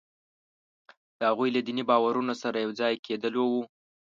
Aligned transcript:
د 1.17 1.19
هغوی 1.29 1.49
له 1.55 1.61
دیني 1.67 1.83
باورونو 1.89 2.33
سره 2.43 2.57
یو 2.65 2.71
ځای 2.81 2.93
کېدلو 3.05 3.43
وو. 3.51 3.63